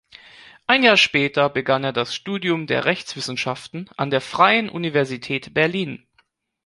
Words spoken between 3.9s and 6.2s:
an der Freien Universität Berlin.